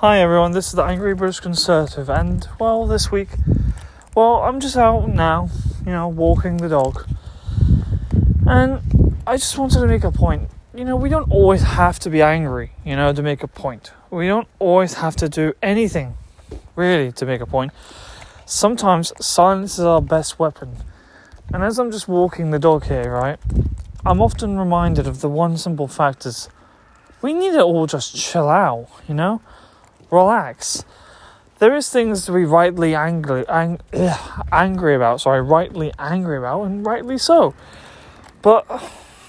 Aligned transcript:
Hi 0.00 0.20
everyone, 0.20 0.52
this 0.52 0.68
is 0.68 0.74
the 0.74 0.84
Angry 0.84 1.12
British 1.12 1.40
Conservative, 1.40 2.08
and 2.08 2.46
well, 2.60 2.86
this 2.86 3.10
week, 3.10 3.30
well, 4.14 4.36
I'm 4.44 4.60
just 4.60 4.76
out 4.76 5.08
now, 5.08 5.50
you 5.84 5.90
know, 5.90 6.06
walking 6.06 6.58
the 6.58 6.68
dog, 6.68 7.04
and 8.46 9.18
I 9.26 9.38
just 9.38 9.58
wanted 9.58 9.80
to 9.80 9.88
make 9.88 10.04
a 10.04 10.12
point. 10.12 10.50
You 10.72 10.84
know, 10.84 10.94
we 10.94 11.08
don't 11.08 11.28
always 11.32 11.62
have 11.62 11.98
to 11.98 12.10
be 12.10 12.22
angry, 12.22 12.70
you 12.84 12.94
know, 12.94 13.12
to 13.12 13.22
make 13.24 13.42
a 13.42 13.48
point. 13.48 13.90
We 14.08 14.28
don't 14.28 14.46
always 14.60 14.94
have 14.94 15.16
to 15.16 15.28
do 15.28 15.54
anything, 15.64 16.14
really, 16.76 17.10
to 17.10 17.26
make 17.26 17.40
a 17.40 17.46
point. 17.46 17.72
Sometimes 18.46 19.12
silence 19.20 19.80
is 19.80 19.84
our 19.84 20.00
best 20.00 20.38
weapon. 20.38 20.76
And 21.52 21.64
as 21.64 21.76
I'm 21.80 21.90
just 21.90 22.06
walking 22.06 22.52
the 22.52 22.60
dog 22.60 22.84
here, 22.84 23.10
right, 23.10 23.40
I'm 24.06 24.20
often 24.20 24.60
reminded 24.60 25.08
of 25.08 25.22
the 25.22 25.28
one 25.28 25.56
simple 25.56 25.88
fact 25.88 26.24
is 26.24 26.48
we 27.20 27.34
need 27.34 27.54
to 27.54 27.62
all 27.64 27.88
just 27.88 28.14
chill 28.14 28.48
out, 28.48 28.86
you 29.08 29.14
know? 29.14 29.42
Relax. 30.10 30.84
There 31.58 31.74
is 31.74 31.90
things 31.90 32.24
to 32.26 32.32
be 32.32 32.44
rightly 32.44 32.94
angry, 32.94 33.44
ang- 33.48 33.80
angry 34.52 34.94
about. 34.94 35.20
Sorry, 35.20 35.42
rightly 35.42 35.92
angry 35.98 36.38
about, 36.38 36.62
and 36.62 36.86
rightly 36.86 37.18
so. 37.18 37.54
But 38.42 38.64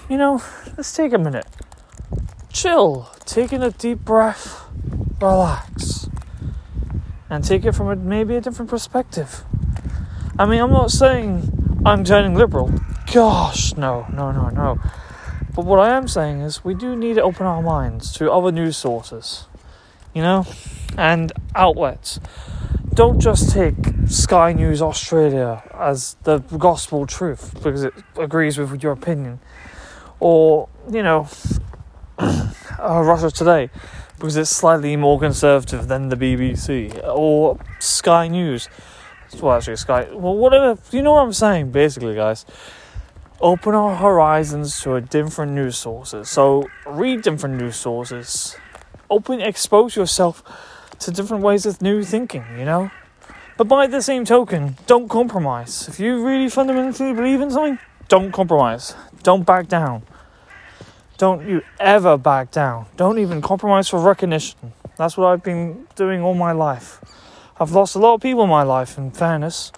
you 0.08 0.16
know, 0.16 0.42
let's 0.76 0.92
take 0.92 1.12
a 1.12 1.18
minute, 1.18 1.46
chill, 2.52 3.10
taking 3.24 3.62
a 3.62 3.70
deep 3.70 4.00
breath, 4.00 4.64
relax, 5.20 6.08
and 7.28 7.44
take 7.44 7.64
it 7.64 7.72
from 7.72 7.88
a, 7.88 7.96
maybe 7.96 8.36
a 8.36 8.40
different 8.40 8.70
perspective. 8.70 9.44
I 10.38 10.46
mean, 10.46 10.60
I'm 10.60 10.70
not 10.70 10.92
saying 10.92 11.82
I'm 11.84 12.04
turning 12.04 12.34
liberal. 12.34 12.72
Gosh, 13.12 13.74
no, 13.76 14.06
no, 14.12 14.30
no, 14.30 14.50
no. 14.50 14.78
But 15.54 15.64
what 15.64 15.80
I 15.80 15.96
am 15.96 16.06
saying 16.06 16.42
is 16.42 16.64
we 16.64 16.74
do 16.74 16.94
need 16.94 17.14
to 17.14 17.22
open 17.22 17.44
our 17.44 17.60
minds 17.60 18.12
to 18.14 18.30
other 18.30 18.52
news 18.52 18.76
sources 18.76 19.46
you 20.14 20.22
know, 20.22 20.46
and 20.96 21.32
outlets. 21.54 22.20
Don't 22.92 23.20
just 23.20 23.50
take 23.50 23.76
Sky 24.06 24.52
News 24.52 24.82
Australia 24.82 25.62
as 25.74 26.16
the 26.24 26.38
gospel 26.38 27.06
truth 27.06 27.54
because 27.62 27.84
it 27.84 27.94
agrees 28.16 28.58
with 28.58 28.82
your 28.82 28.92
opinion, 28.92 29.40
or 30.18 30.68
you 30.90 31.02
know, 31.02 31.28
uh, 32.18 32.52
Russia 32.78 33.30
Today 33.30 33.70
because 34.20 34.36
it's 34.36 34.50
slightly 34.50 34.96
more 34.96 35.18
conservative 35.18 35.88
than 35.88 36.10
the 36.10 36.16
BBC 36.16 37.00
or 37.08 37.58
Sky 37.78 38.28
News. 38.28 38.68
Well, 39.40 39.56
actually, 39.56 39.76
Sky. 39.76 40.08
Well, 40.12 40.36
whatever. 40.36 40.78
You 40.92 41.02
know 41.02 41.12
what 41.12 41.22
I'm 41.22 41.32
saying, 41.32 41.70
basically, 41.70 42.14
guys. 42.14 42.44
Open 43.40 43.74
our 43.74 43.96
horizons 43.96 44.78
to 44.82 44.96
a 44.96 45.00
different 45.00 45.52
news 45.52 45.78
sources. 45.78 46.28
So 46.28 46.68
read 46.86 47.22
different 47.22 47.56
news 47.56 47.76
sources 47.76 48.56
open, 49.10 49.40
expose 49.40 49.96
yourself 49.96 50.42
to 51.00 51.10
different 51.10 51.42
ways 51.42 51.66
of 51.66 51.82
new 51.82 52.02
thinking, 52.02 52.44
you 52.56 52.64
know? 52.64 52.90
But 53.56 53.68
by 53.68 53.86
the 53.86 54.00
same 54.00 54.24
token, 54.24 54.76
don't 54.86 55.08
compromise. 55.08 55.88
If 55.88 56.00
you 56.00 56.24
really 56.24 56.48
fundamentally 56.48 57.12
believe 57.12 57.40
in 57.40 57.50
something, 57.50 57.78
don't 58.08 58.32
compromise. 58.32 58.94
Don't 59.22 59.44
back 59.44 59.68
down. 59.68 60.02
Don't 61.18 61.46
you 61.46 61.62
ever 61.78 62.16
back 62.16 62.50
down. 62.50 62.86
Don't 62.96 63.18
even 63.18 63.42
compromise 63.42 63.88
for 63.88 64.00
recognition. 64.00 64.72
That's 64.96 65.16
what 65.16 65.26
I've 65.26 65.42
been 65.42 65.86
doing 65.94 66.22
all 66.22 66.34
my 66.34 66.52
life. 66.52 67.00
I've 67.58 67.72
lost 67.72 67.94
a 67.94 67.98
lot 67.98 68.14
of 68.14 68.22
people 68.22 68.44
in 68.44 68.48
my 68.48 68.62
life, 68.62 68.96
in 68.96 69.10
fairness. 69.10 69.72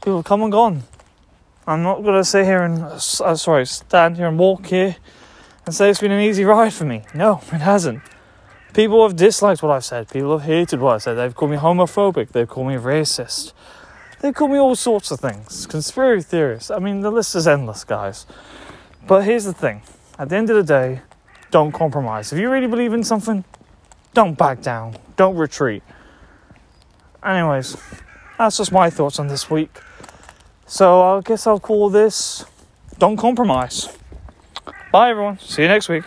People 0.00 0.18
have 0.18 0.24
come 0.24 0.42
and 0.42 0.52
gone. 0.52 0.84
I'm 1.66 1.82
not 1.82 2.02
going 2.02 2.14
to 2.14 2.24
sit 2.24 2.44
here 2.44 2.62
and, 2.62 2.84
uh, 2.84 2.98
sorry, 2.98 3.66
stand 3.66 4.16
here 4.16 4.28
and 4.28 4.38
walk 4.38 4.66
here 4.66 4.96
and 5.66 5.74
say 5.74 5.90
it's 5.90 6.00
been 6.00 6.12
an 6.12 6.20
easy 6.20 6.44
ride 6.44 6.72
for 6.72 6.84
me. 6.84 7.02
No, 7.14 7.40
it 7.52 7.60
hasn't. 7.60 8.02
People 8.74 9.06
have 9.06 9.16
disliked 9.16 9.62
what 9.62 9.70
I've 9.70 9.84
said. 9.84 10.10
People 10.10 10.36
have 10.36 10.46
hated 10.48 10.80
what 10.80 10.94
I 10.94 10.98
said. 10.98 11.14
They've 11.14 11.34
called 11.34 11.52
me 11.52 11.56
homophobic. 11.56 12.30
They've 12.30 12.48
called 12.48 12.66
me 12.66 12.74
racist. 12.74 13.52
They've 14.20 14.34
called 14.34 14.50
me 14.50 14.58
all 14.58 14.74
sorts 14.74 15.12
of 15.12 15.20
things. 15.20 15.66
Conspiracy 15.66 16.26
theorists. 16.26 16.70
I 16.72 16.80
mean, 16.80 17.00
the 17.00 17.10
list 17.12 17.36
is 17.36 17.46
endless, 17.46 17.84
guys. 17.84 18.26
But 19.06 19.24
here's 19.24 19.44
the 19.44 19.52
thing 19.52 19.82
at 20.18 20.28
the 20.28 20.36
end 20.36 20.50
of 20.50 20.56
the 20.56 20.62
day, 20.62 21.02
don't 21.52 21.70
compromise. 21.70 22.32
If 22.32 22.38
you 22.38 22.50
really 22.50 22.66
believe 22.66 22.92
in 22.92 23.04
something, 23.04 23.44
don't 24.12 24.36
back 24.36 24.60
down. 24.60 24.96
Don't 25.16 25.36
retreat. 25.36 25.82
Anyways, 27.24 27.76
that's 28.38 28.56
just 28.56 28.72
my 28.72 28.90
thoughts 28.90 29.20
on 29.20 29.28
this 29.28 29.48
week. 29.48 29.78
So 30.66 31.00
I 31.00 31.20
guess 31.20 31.46
I'll 31.46 31.60
call 31.60 31.90
this 31.90 32.44
Don't 32.98 33.16
Compromise. 33.16 33.88
Bye, 34.90 35.10
everyone. 35.10 35.38
See 35.38 35.62
you 35.62 35.68
next 35.68 35.88
week. 35.88 36.04